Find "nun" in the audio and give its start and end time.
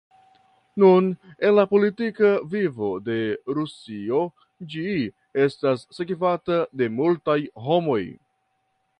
0.83-1.09